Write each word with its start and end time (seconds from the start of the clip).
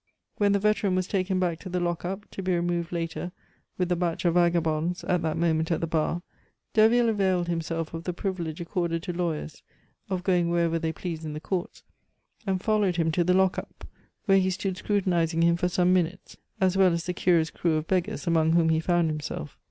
When 0.37 0.51
the 0.53 0.57
veteran 0.57 0.95
was 0.95 1.05
taken 1.05 1.39
back 1.39 1.59
to 1.59 1.69
the 1.69 1.79
lock 1.79 2.03
up, 2.05 2.25
to 2.31 2.41
be 2.41 2.55
removed 2.55 2.91
later 2.91 3.31
with 3.77 3.87
the 3.87 3.95
batch 3.95 4.25
of 4.25 4.33
vagabonds 4.33 5.03
at 5.03 5.21
that 5.21 5.37
moment 5.37 5.69
at 5.69 5.79
the 5.79 5.85
bar, 5.85 6.23
Derville 6.73 7.07
availed 7.09 7.47
himself 7.47 7.93
of 7.93 8.05
the 8.05 8.11
privilege 8.11 8.59
accorded 8.59 9.03
to 9.03 9.13
lawyers 9.13 9.61
of 10.09 10.23
going 10.23 10.49
wherever 10.49 10.79
they 10.79 10.91
please 10.91 11.23
in 11.23 11.33
the 11.33 11.39
Courts, 11.39 11.83
and 12.47 12.63
followed 12.63 12.95
him 12.95 13.11
to 13.11 13.23
the 13.23 13.35
lock 13.35 13.59
up, 13.59 13.83
where 14.25 14.39
he 14.39 14.49
stood 14.49 14.75
scrutinizing 14.75 15.43
him 15.43 15.55
for 15.55 15.69
some 15.69 15.93
minutes, 15.93 16.35
as 16.59 16.75
well 16.75 16.93
as 16.93 17.03
the 17.05 17.13
curious 17.13 17.51
crew 17.51 17.75
of 17.75 17.85
beggars 17.85 18.25
among 18.25 18.53
whom 18.53 18.69
he 18.69 18.79
found 18.79 19.07
himself. 19.07 19.55